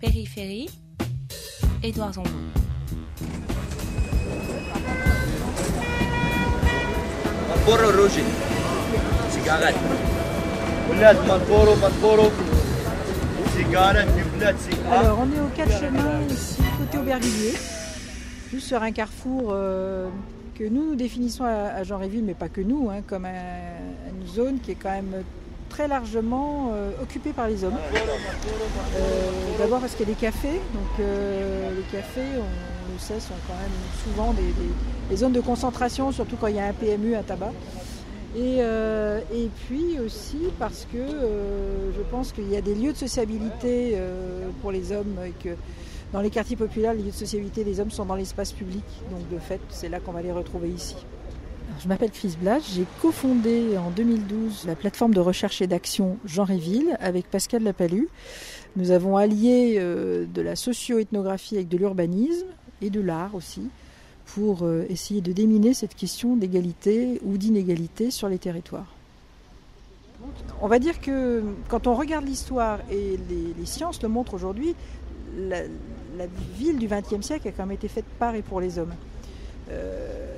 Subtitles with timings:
[0.00, 0.68] Périphérie,
[1.82, 2.30] Édouard Zombo.
[7.48, 8.22] Marlboro rouge.
[9.30, 9.78] Cigarette.
[10.90, 12.30] ولاد ماربورو ماربورو
[13.56, 14.98] cigarette du bled cigarette.
[15.00, 17.58] Alors, on est au quatre chemins ici, côté Aubervilliers,
[18.52, 20.08] juste sur un carrefour euh,
[20.58, 24.26] que nous, nous définissons à, à Jean-Réville, mais pas que nous, hein, comme un- une
[24.38, 25.14] zone qui est quand même
[25.67, 27.77] très largement euh, occupée par les hommes.
[28.95, 33.19] Euh, D'abord parce qu'il y a des cafés, donc euh, les cafés, on le sait,
[33.19, 33.69] sont quand même
[34.03, 37.53] souvent des, zones de concentration, surtout quand il y a un PMU, un tabac.
[38.35, 38.61] Et,
[39.67, 43.97] puis aussi parce que je pense qu'il y a des lieux de sociabilité
[44.61, 45.55] pour les hommes et que
[46.13, 48.83] dans les quartiers populaires, les lieux de sociabilité des hommes sont dans l'espace public.
[49.09, 50.95] Donc de fait, c'est là qu'on va les retrouver ici.
[51.79, 56.43] Je m'appelle Chris Blas, j'ai cofondé en 2012 la plateforme de recherche et d'action Jean
[56.43, 58.07] Réville avec Pascal Lapalu.
[58.75, 62.47] Nous avons allié euh, de la socio-ethnographie avec de l'urbanisme
[62.81, 63.69] et de l'art aussi
[64.25, 68.93] pour euh, essayer de déminer cette question d'égalité ou d'inégalité sur les territoires.
[70.61, 74.73] On va dire que quand on regarde l'histoire et les, sciences le montrent aujourd'hui,
[75.37, 75.61] la,
[76.17, 76.25] la
[76.57, 78.93] ville du XXe siècle a quand même été faite par et pour les hommes.
[79.69, 80.36] Euh,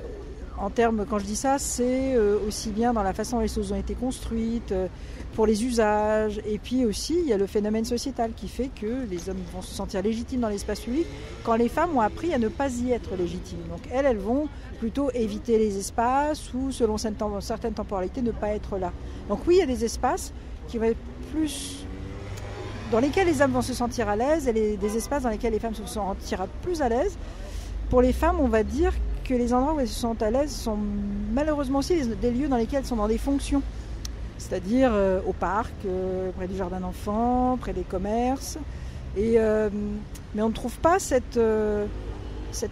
[0.58, 3.48] en termes, quand je dis ça, c'est euh, aussi bien dans la façon dont les
[3.48, 4.88] choses ont été construites, euh,
[5.34, 9.06] pour les usages, et puis aussi il y a le phénomène sociétal qui fait que
[9.08, 11.06] les hommes vont se sentir légitimes dans l'espace public
[11.44, 13.62] quand les femmes ont appris à ne pas y être légitimes.
[13.70, 14.48] Donc elles, elles vont
[14.80, 18.92] plutôt éviter les espaces ou selon certaines temporalités ne pas être là.
[19.28, 20.32] Donc oui, il y a des espaces
[20.68, 20.98] qui vont être
[21.32, 21.84] plus
[22.90, 25.60] dans lesquels les hommes vont se sentir à l'aise et des espaces dans lesquels les
[25.60, 27.16] femmes se sentiront plus à l'aise.
[27.88, 28.92] Pour les femmes, on va dire
[29.34, 30.78] les endroits où elles se sentent à l'aise sont
[31.32, 33.62] malheureusement aussi des- lieux dans lesquels elles sont dans des fonctions.
[34.38, 38.58] C'est-à-dire euh, au parc, euh, près du jardin d'enfants, près des commerces.
[39.18, 39.68] Euh,
[40.34, 41.38] mais on ne trouve pas cette,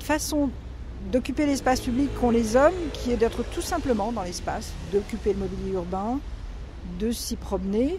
[0.00, 0.50] façon
[1.12, 5.40] d'occuper l'espace public qu'ont les hommes, qui est d'être tout simplement dans l'espace, d'occuper le
[5.40, 6.20] mobilier urbain,
[6.98, 7.98] de s'y promener.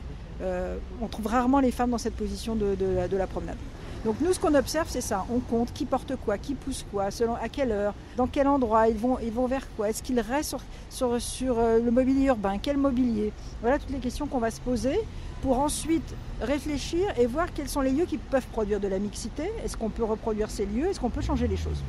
[1.02, 3.58] On trouve rarement les femmes dans cette position de la promenade.
[4.06, 5.26] Donc nous, ce qu'on observe, c'est ça.
[5.34, 8.88] On compte qui porte quoi, qui pousse quoi, selon à quelle heure, dans quel endroit,
[8.88, 12.28] ils vont, ils vont vers quoi, est-ce qu'ils restent sur, sur, sur, euh, le mobilier
[12.28, 13.34] urbain, quel mobilier?
[13.62, 14.98] Voilà toutes les questions qu'on va se poser
[15.42, 19.44] pour ensuite réfléchir et voir quels sont les lieux qui peuvent produire de la mixité.
[19.66, 20.88] Est-ce qu'on peut reproduire ces lieux?
[20.88, 21.82] Est-ce qu'on peut changer les choses?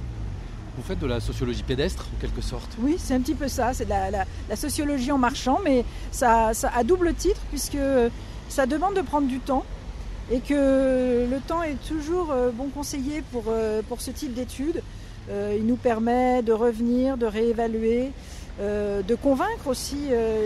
[0.76, 2.76] Vous faites de la sociologie pédestre, en quelque sorte?
[2.81, 3.72] Oui, c'est un petit peu ça.
[3.75, 7.78] C'est de la, la- la sociologie en marchant, mais ça, ça a double titre puisque
[8.49, 9.65] ça demande de prendre du temps
[10.31, 14.83] et que le temps est toujours euh, bon conseiller pour, euh, pour ce type d'études.
[15.29, 18.13] Euh, il nous permet de revenir, de réévaluer,
[18.61, 19.97] de convaincre aussi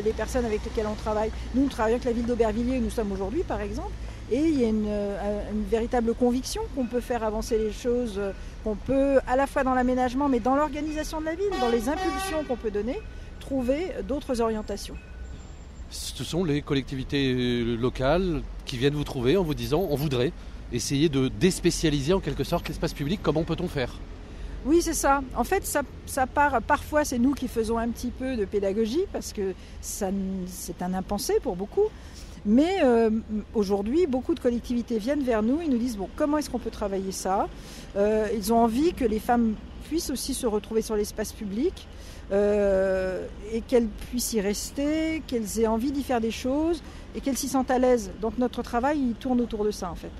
[0.04, 1.32] les personnes avec lesquelles on travaille.
[1.52, 3.90] Nous, nous travaillons avec la ville d'Aubervilliers où nous sommes aujourd'hui, par exemple,
[4.30, 8.20] et il y a une, une véritable conviction qu'on peut faire avancer les choses,
[8.62, 11.88] qu'on peut, à la fois dans l'aménagement, mais dans l'organisation de la ville, dans les
[11.88, 13.00] impulsions qu'on peut donner,
[13.40, 14.94] trouver d'autres orientations.
[15.90, 20.32] Ce sont les collectivités locales qui viennent vous trouver en vous disant on voudrait
[20.72, 23.20] essayer de déspécialiser en quelque sorte l'espace public.
[23.22, 23.92] Comment peut-on faire?
[24.66, 25.22] Oui, c'est ça.
[25.36, 26.62] En fait, ça, ça part.
[26.62, 30.06] Parfois, c'est nous qui faisons un petit peu de pédagogie parce que c'est
[30.80, 31.88] un impensé pour beaucoup.
[32.46, 33.10] Mais euh,
[33.54, 36.70] aujourd'hui, beaucoup de collectivités viennent vers nous et nous disent bon, comment est-ce qu'on peut
[36.70, 37.48] travailler ça?
[37.96, 39.54] Euh, Ils ont envie que les femmes
[39.88, 41.86] puissent aussi se retrouver sur l'espace public
[42.32, 46.82] euh, et qu'elles puissent y rester, qu'elles aient envie d'y faire des choses
[47.14, 48.10] et qu'elles s'y sentent à l'aise.
[48.20, 50.10] Donc notre travail, il tourne autour de ça en fait.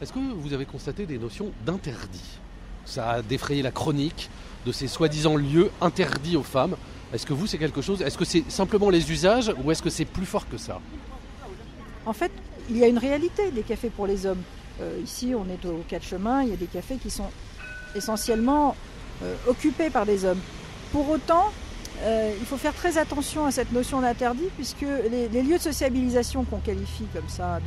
[0.00, 2.38] Est-ce que vous avez constaté des notions d'interdit?
[2.84, 4.30] Ça a défrayé la chronique
[4.66, 6.76] de ces soi-disant lieux interdits aux femmes.
[7.12, 8.02] Est-ce que vous, c'est quelque chose?
[8.02, 10.80] Est-ce que c'est simplement les usages ou est-ce que c'est plus fort que ça?
[12.06, 12.32] En fait,
[12.68, 14.42] il y a une réalité des cafés pour les hommes.
[14.80, 17.30] Euh, ici, on est au quatre chemins, il y a des cafés qui sont
[17.94, 18.74] essentiellement
[19.22, 20.40] euh, occupés par des hommes.
[20.90, 21.52] Pour autant,
[22.02, 26.44] euh, il faut faire très attention à cette notion d'interdit, puisque les, lieux de sociabilisation
[26.44, 27.60] qu'on qualifie comme ça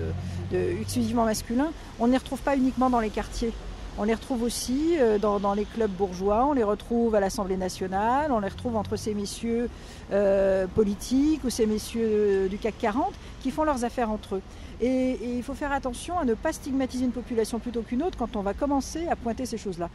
[0.51, 3.53] de exclusivement masculins, on ne les retrouve pas uniquement dans les quartiers.
[3.97, 8.29] On les retrouve aussi euh, dans, les clubs bourgeois, on les retrouve à l'Assemblée nationale,
[8.33, 9.69] on les retrouve entre ces messieurs
[10.11, 14.41] euh, politiques ou ces messieurs euh, du CAC 40 qui font leurs affaires entre eux.
[14.81, 18.35] Et, il faut faire attention à ne pas stigmatiser une population plutôt qu'une autre quand
[18.35, 19.89] on va commencer à pointer ces choses-là.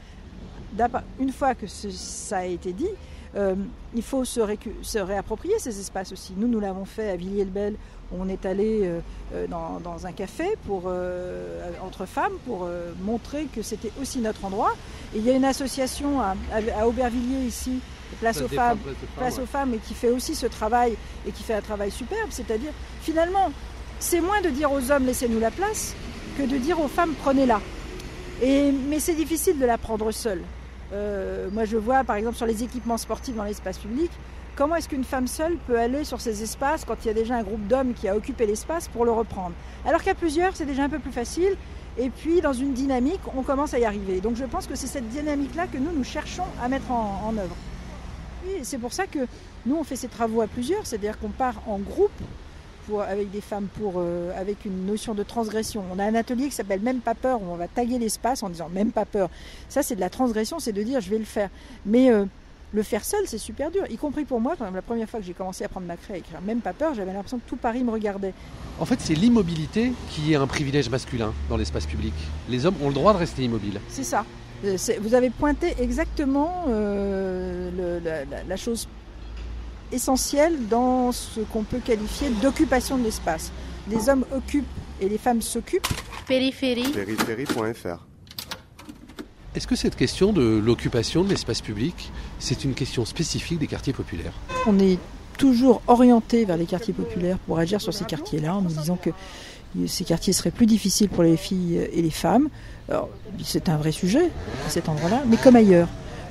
[1.19, 2.89] Une fois que ça a été dit,
[3.37, 3.55] euh,
[3.95, 4.41] il faut se,
[5.01, 6.33] réapproprier ces espaces aussi.
[6.37, 7.75] Nous, nous l'avons fait à Villiers-le-Bel.
[8.19, 9.01] On est allé euh,
[9.35, 12.69] euh, dans, dans un café pour, euh, entre femmes pour
[13.05, 14.73] montrer que c'était aussi notre endroit.
[15.15, 17.81] Et il y a une association à, à- à Aubervilliers ici,
[18.19, 18.79] Place aux femmes,
[19.17, 20.97] place aux femmes et qui fait aussi ce travail
[21.27, 22.29] et qui fait un travail superbe.
[22.31, 22.73] C'est-à-dire,
[23.03, 23.53] finalement,
[24.01, 25.95] c'est moins de dire aux hommes laissez-nous la place
[26.37, 27.61] que de dire aux femmes prenez-la.
[28.43, 30.43] Et, mais c'est difficile de l'apprendre seule.
[30.93, 34.11] Euh, moi, je vois, par exemple, sur les équipements sportifs dans l'espace public,
[34.57, 37.37] comment est-ce qu'une femme seule peut aller sur ces espaces quand il y a déjà
[37.37, 39.55] un groupe d'hommes qui a occupé l'espace pour le reprendre?
[39.87, 41.57] Alors qu'à plusieurs, c'est déjà un peu plus facile.
[41.99, 44.21] Et puis, dans une dynamique, on commence à y arriver.
[44.21, 47.37] Donc, je pense que c'est cette dynamique-là que nous, nous cherchons à mettre en, en
[47.37, 47.57] œuvre.
[48.49, 49.27] Et c'est pour ça que
[49.67, 52.11] nous, on fait ces travaux à plusieurs, c'est-à-dire qu'on part en groupe
[52.91, 55.85] pour, avec des femmes pour, euh, avec une notion de transgression.
[55.95, 58.49] On a un atelier qui s'appelle Même pas peur, où on va taguer l'espace en
[58.51, 59.31] disant Même pas peur.
[59.69, 61.49] Ça, c'est de la transgression, c'est de dire je vais le faire.
[61.87, 62.25] Mais euh,
[62.73, 64.55] le faire seul, c'est super dur, y compris pour moi.
[64.59, 66.73] Quand la première fois que j'ai commencé à prendre ma craie à écrire Même pas
[66.73, 68.35] peur, j'avais l'impression que tout Paris me regardait.
[68.81, 72.15] En fait, c'est l'immobilité qui est un privilège masculin dans l'espace public.
[72.49, 73.81] Les hommes ont le droit de rester immobiles.
[73.89, 74.25] C'est ça.
[74.65, 78.89] Euh, Vous avez pointé exactement euh, le- la, la- la chose
[79.93, 83.53] essentielle dans ce qu'on peut qualifier d'occupation de l'espace.
[83.89, 84.67] Les hommes occupent
[85.01, 85.87] et les femmes s'occupent.
[86.27, 86.91] Périphérie.
[86.93, 88.07] Périphérie.fr
[89.55, 93.93] Est-ce que cette question de l'occupation de l'espace public, c'est une question spécifique des quartiers
[93.93, 94.35] populaires?
[94.67, 94.99] On est
[95.39, 99.11] toujours orienté vers les quartiers populaires pour agir sur ces quartiers-là en nous disant que
[99.87, 102.49] ces quartiers seraient plus difficiles pour les filles et les femmes.
[102.89, 103.09] Alors,
[103.43, 104.31] c'est un vrai sujet
[104.67, 105.89] à cet endroit-là, mais comme ailleurs.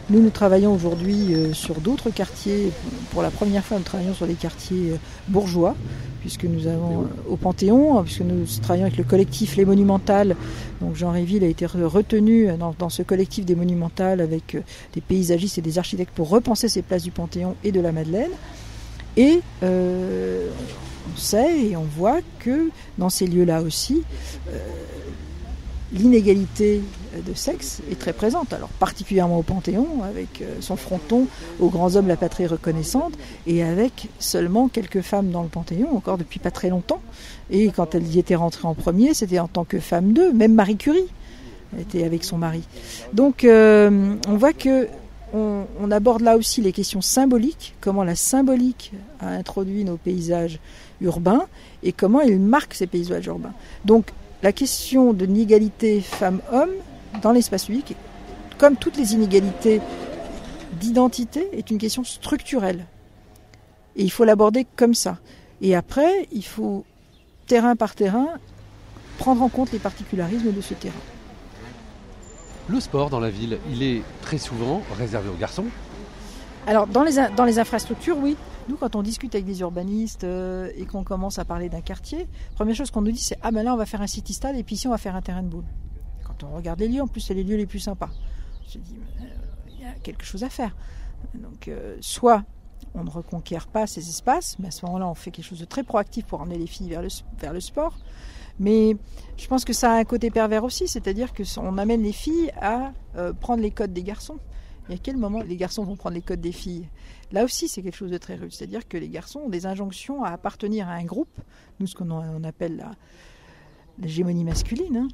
[0.10, 2.72] Nous, nous travaillons aujourd'hui euh, sur d'autres quartiers.
[3.12, 4.98] Pour la première fois, nous travaillons sur des quartiers euh,
[5.28, 5.76] bourgeois,
[6.22, 10.36] puisque nous avons euh, au Panthéon, puisque nous travaillons avec le collectif Les Monumentales.
[10.82, 14.58] Donc Jean Réville a été re- retenu dans, dans ce collectif des Monumentales avec
[14.94, 18.32] des paysagistes et des architectes pour repenser ces places du Panthéon et de la Madeleine.
[19.16, 20.50] Et euh,
[21.14, 24.02] on sait et on voit que dans ces lieux-là aussi,
[24.50, 24.58] euh,
[25.94, 26.82] l'inégalité
[27.26, 28.54] de sexe est très présente.
[28.54, 31.28] Alors particulièrement au Panthéon, avec euh, son fronton
[31.60, 33.14] aux grands hommes la patrie reconnaissante,
[33.48, 37.02] et avec seulement quelques femmes dans le Panthéon, encore depuis pas très longtemps.
[37.50, 40.54] Et quand elle y était rentrée en premier, c'était en tant que femme d'eux, même
[40.54, 41.08] Marie Curie
[41.80, 42.64] était avec son mari.
[43.14, 44.88] Donc euh, on voit que
[45.34, 50.60] on, aborde là aussi les questions symboliques, comment la symbolique a introduit nos paysages
[51.02, 51.46] urbains
[51.84, 53.54] et comment il marque ces paysages urbains.
[53.86, 54.08] Donc
[54.42, 56.74] la question de l'inégalité femmes-hommes
[57.22, 57.96] dans l'espace public,
[58.58, 59.82] comme toutes les inégalités
[60.74, 62.86] d'identité, est une question structurelle.
[63.96, 65.18] Et il faut l'aborder comme ça.
[65.62, 66.86] Et après, il faut,
[67.48, 68.28] terrain par terrain,
[69.18, 70.94] prendre en compte les particularismes de ce terrain.
[72.68, 75.66] Le sport dans la ville, il est très souvent réservé aux garçons.
[76.68, 78.38] Alors, dans les, in- dans les infrastructures, oui.
[78.68, 82.28] Nous, quand on discute avec des urbanistes euh, et qu'on commence à parler d'un quartier,
[82.56, 84.56] première chose qu'on nous dit, c'est Ah, ben là, on va faire un city stade
[84.56, 85.64] et puis ici, on va faire un terrain de boule.
[86.44, 88.09] On regarde les lieux, en plus, c'est les lieux les plus sympas.
[88.68, 89.25] Je dis euh,
[89.68, 90.75] Il y a quelque chose à faire.
[91.33, 92.44] Donc, euh, soit
[92.94, 95.65] on ne reconquiert pas ces espaces, mais à ce moment-là, on fait quelque chose de
[95.65, 97.01] très proactif pour emmener les filles vers
[97.53, 97.97] le, sport.
[98.59, 98.95] Mais
[99.38, 102.51] je pense que ça a un côté pervers aussi, c'est-à-dire que on amène les filles
[102.59, 104.39] à euh, prendre les codes des garçons.
[104.89, 106.89] Et à quel moment les garçons vont prendre les codes des filles?
[107.31, 108.51] Là aussi, c'est quelque chose de très rude.
[108.51, 111.39] C'est-à-dire que les garçons ont des injonctions à appartenir à un groupe,
[111.80, 112.83] nous ce qu'on on appelle
[114.00, 115.07] l'hégémonie masculine, hein,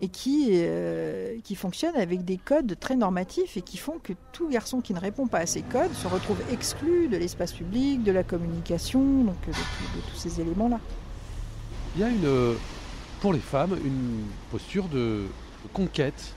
[0.00, 4.48] et qui, euh, qui fonctionne avec des codes très normatifs et qui font que tout
[4.48, 8.12] garçon qui ne répond pas à ces codes se retrouve exclu de l'espace public, de
[8.12, 10.80] la communication, donc euh, de, tous ces éléments-là.
[11.94, 12.56] Il y a une,
[13.20, 15.24] pour les femmes une posture de
[15.72, 16.34] conquête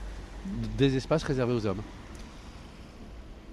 [0.78, 1.82] des espaces réservés aux hommes.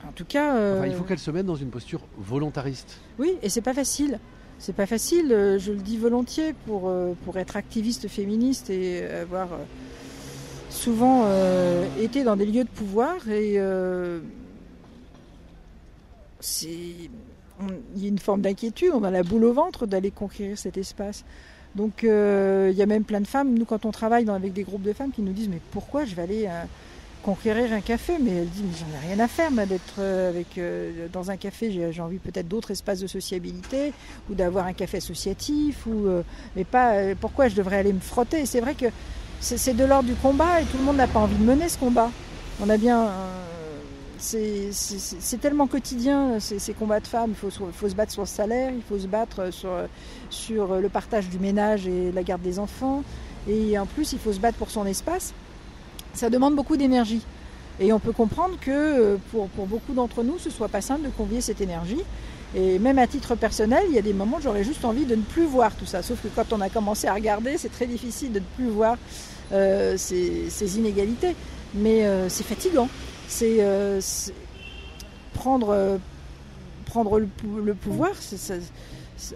[0.08, 3.00] En tout cas, euh, Enfin, il faut qu'elles se mettent dans une posture volontariste.
[3.20, 4.20] Oui, et c'est pas facile.
[4.60, 9.06] C'est pas facile, euh, je le dis volontiers, pour, euh, pour être activiste féministe et
[9.06, 9.58] avoir euh,
[10.70, 13.16] souvent euh, été dans des lieux de pouvoir.
[13.30, 14.20] Et euh,
[16.60, 17.10] Il
[17.96, 21.24] y a une forme d'inquiétude, on a la boule au ventre d'aller conquérir cet espace.
[21.76, 24.64] Donc euh, il y a même plein de femmes, nous quand on travaille avec des
[24.64, 26.50] groupes de femmes qui nous disent mais pourquoi je vais aller
[27.22, 28.14] conquérir un café?
[28.20, 30.00] Mais elle dit mais j'en ai rien à faire d'être
[31.12, 33.94] dans un café, j'ai envie peut-être d'autres espaces de sociabilité
[34.30, 36.08] ou d'avoir un café associatif ou
[36.56, 38.48] mais pas pourquoi je devrais aller me frotter?
[38.48, 38.88] C'est vrai que
[39.39, 41.77] c'est de l'ordre du combat et tout le monde n'a pas envie de mener ce
[41.77, 42.10] combat.
[42.62, 43.44] On a bien euh,
[44.20, 47.32] c'est tellement quotidien ces, combats de femmes.
[47.32, 49.70] Il faut, se- battre sur le salaire, il faut se battre sur,
[50.29, 53.03] sur le partage du ménage et la garde des enfants.
[53.48, 55.34] Et en plus, il faut se battre pour son espace.
[56.13, 57.22] Ça demande beaucoup d'énergie.
[57.79, 61.03] Et on peut comprendre que euh, pour, pour beaucoup d'entre nous, ce soit pas simple
[61.03, 62.01] de convier cette énergie.
[62.56, 65.16] Et même à titre personnel, il y a des moments où j'aurais juste envie de
[65.16, 66.01] ne plus voir tout ça.
[66.01, 68.98] Sauf que quand on a commencé à regarder, c'est très difficile de ne plus voir
[69.51, 71.36] euh, ces, inégalités.
[71.74, 72.89] Mais euh, c'est fatigant.
[73.27, 74.00] C'est euh,
[75.34, 76.00] prendre,
[76.86, 78.12] prendre le, pou- le pouvoir.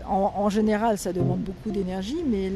[0.08, 2.52] En, général, ça demande beaucoup d'énergie, mais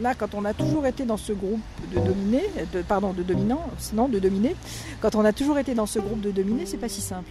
[0.00, 1.60] là, quand on a toujours été dans ce groupe
[1.94, 2.44] de dominés,
[2.88, 4.56] pardon, de dominants, sinon de dominés,
[5.00, 7.30] quand on a toujours été dans ce groupe de dominés, c'est pas si simple.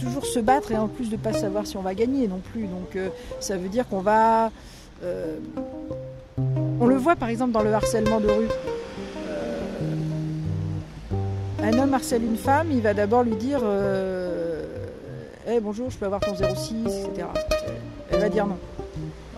[0.00, 2.66] Toujours se battre et en plus de pas savoir si on va gagner non plus.
[2.66, 3.08] Donc, euh,
[3.40, 4.50] ça veut dire qu'on va.
[5.02, 5.36] Euh,
[6.80, 8.48] on le voit par exemple dans le harcèlement de rue.
[9.28, 9.60] Euh,
[11.62, 13.60] un homme harcèle une femme, il va d'abord lui dire
[15.46, 16.44] hey, bonjour, je peux avoir ton 06,
[16.86, 17.28] etc.
[18.10, 18.58] Elle va dire non.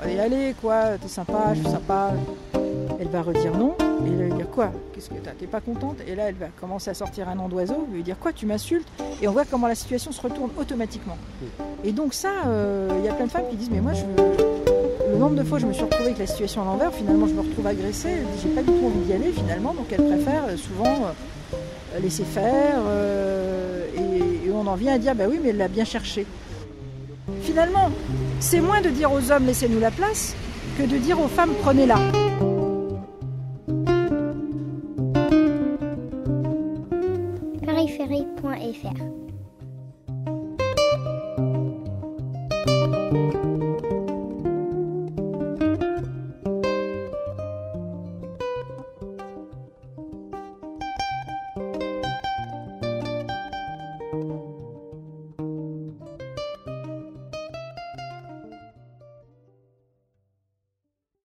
[0.02, 2.12] Allez, allez, quoi, t'es sympa, je suis sympa.
[2.98, 3.74] Elle va redire non,
[4.06, 4.70] et il va dire quoi?
[4.92, 5.32] Qu'est-ce que t'as?
[5.32, 5.98] T'es pas contente?
[6.06, 8.32] Et là, elle va commencer à sortir un nom d'oiseau, lui dire quoi?
[8.32, 8.88] Tu m'insultes?
[9.20, 11.18] Et on voit comment la situation se retourne automatiquement.
[11.84, 14.04] Et donc, ça, il euh, y a plein de femmes qui disent Mais moi, je
[15.10, 17.32] le nombre de fois je me suis retrouvée avec la situation à l'envers, finalement, je
[17.32, 20.56] me retrouve agressée, j'ai pas du tout envie d'y aller, finalement, donc elle préfère euh,
[20.56, 20.84] souvent
[21.94, 22.80] euh, laisser faire.
[23.96, 26.26] et, on en vient à dire Bah oui, mais elle l'a bien cherché.
[27.42, 27.90] Finalement,
[28.40, 30.34] c'est moins de dire aux hommes laissez-nous la place
[30.78, 31.98] que de dire aux femmes prenez-la.
[38.66, 39.35] périphérie.fr